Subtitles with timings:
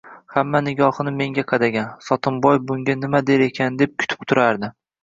[0.35, 4.75] Hamma nigohini menga qadagan, Sotimboy bunga nima der ekan deb kutib turardi.